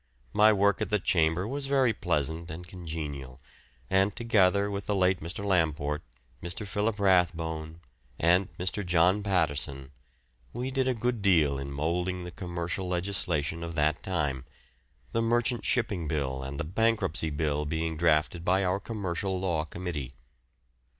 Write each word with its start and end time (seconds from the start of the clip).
My 0.33 0.51
work 0.51 0.81
at 0.81 0.89
the 0.89 0.97
chamber 0.97 1.47
was 1.47 1.67
very 1.67 1.93
pleasant 1.93 2.49
and 2.49 2.67
congenial, 2.67 3.39
and 3.87 4.15
together 4.15 4.71
with 4.71 4.87
the 4.87 4.95
late 4.95 5.19
Mr. 5.19 5.45
Lamport, 5.45 6.01
Mr. 6.41 6.65
Philip 6.65 6.99
Rathbone, 6.99 7.81
and 8.17 8.49
Mr. 8.57 8.83
John 8.83 9.21
Patterson, 9.21 9.91
we 10.53 10.71
did 10.71 10.87
a 10.87 10.95
good 10.95 11.21
deal 11.21 11.59
in 11.59 11.69
moulding 11.71 12.23
the 12.23 12.31
commercial 12.31 12.87
legislation 12.89 13.63
of 13.63 13.75
that 13.75 14.01
time, 14.01 14.43
the 15.11 15.21
Merchant 15.21 15.63
Shipping 15.63 16.07
Bill 16.07 16.41
and 16.41 16.59
the 16.59 16.63
Bankruptcy 16.63 17.29
Bill 17.29 17.63
being 17.65 17.95
drafted 17.95 18.43
by 18.43 18.63
our 18.63 18.79
Commercial 18.79 19.39
Law 19.39 19.65
Committee. 19.65 20.13